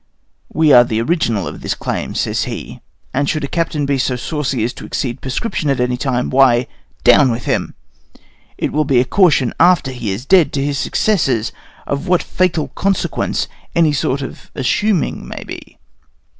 We 0.51 0.73
are 0.73 0.83
the 0.83 0.99
original 0.99 1.47
of 1.47 1.61
this 1.61 1.75
claim," 1.75 2.15
says 2.15 2.45
he, 2.45 2.81
"and 3.13 3.29
should 3.29 3.43
a 3.43 3.47
captain 3.47 3.85
be 3.85 3.99
so 3.99 4.15
saucy 4.15 4.63
as 4.63 4.73
to 4.73 4.85
exceed 4.87 5.21
prescription 5.21 5.69
at 5.69 5.79
any 5.79 5.95
time, 5.95 6.31
why, 6.31 6.65
down 7.03 7.29
with 7.29 7.45
him! 7.45 7.75
It 8.57 8.71
will 8.73 8.83
be 8.83 8.99
a 8.99 9.05
caution 9.05 9.53
after 9.59 9.91
he 9.91 10.09
is 10.09 10.25
dead 10.25 10.53
to 10.53 10.65
his 10.65 10.79
successors 10.79 11.51
of 11.85 12.07
what 12.07 12.23
fatal 12.23 12.69
consequence 12.69 13.47
any 13.75 13.93
sort 13.93 14.23
of 14.23 14.49
assuming 14.55 15.27
may 15.27 15.43
be. 15.43 15.77